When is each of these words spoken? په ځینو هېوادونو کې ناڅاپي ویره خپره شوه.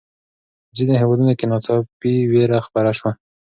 په 0.67 0.71
ځینو 0.77 0.93
هېوادونو 1.01 1.33
کې 1.39 1.45
ناڅاپي 1.51 2.13
ویره 2.31 2.59
خپره 2.67 2.91
شوه. 2.97 3.11